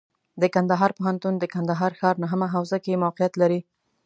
د 0.41 0.43
کندهار 0.55 0.91
پوهنتون 0.97 1.33
د 1.37 1.43
کندهار 1.53 1.91
ښار 1.99 2.15
نهمه 2.23 2.47
حوزه 2.53 2.77
کې 2.83 3.01
موقعیت 3.03 3.33
لري. 3.41 3.59